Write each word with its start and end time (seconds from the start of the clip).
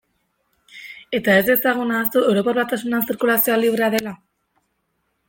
Eta 1.17 1.35
ez 1.41 1.43
dezagun 1.49 1.93
ahaztu 1.97 2.23
Europar 2.29 2.57
Batasunean 2.61 3.05
zirkulazioa 3.11 3.59
librea 3.65 3.91
dela? 3.97 4.15